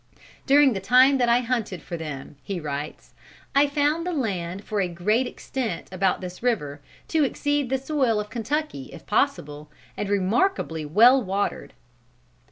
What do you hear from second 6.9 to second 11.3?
to exceed the soil of Kentucky if possible, and remarkably well